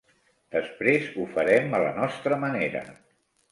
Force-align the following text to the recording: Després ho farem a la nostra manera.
Després 0.55 1.09
ho 1.11 1.27
farem 1.37 1.77
a 1.77 1.83
la 1.85 1.93
nostra 2.01 2.43
manera. 2.47 2.85